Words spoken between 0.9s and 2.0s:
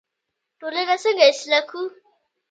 څنګه اصلاح کړو؟